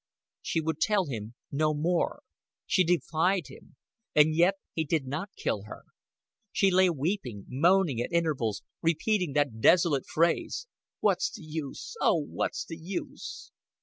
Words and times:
She 0.41 0.61
would 0.61 0.79
tell 0.79 1.05
him 1.05 1.35
no 1.51 1.75
more; 1.75 2.23
she 2.65 2.83
defied 2.83 3.45
him; 3.49 3.75
and 4.15 4.33
yet 4.35 4.55
he 4.73 4.83
did 4.83 5.05
not 5.05 5.29
kill 5.35 5.65
her. 5.65 5.83
She 6.51 6.71
lay 6.71 6.89
weeping, 6.89 7.45
moaning, 7.47 8.01
at 8.01 8.11
intervals, 8.11 8.63
repeating 8.81 9.33
that 9.33 9.61
desolate 9.61 10.07
phrase, 10.07 10.65
"What's 11.01 11.29
the 11.29 11.43
use? 11.43 11.93
Oh, 12.01 12.15
what's 12.15 12.65
the 12.65 12.77
use?" 12.79 13.51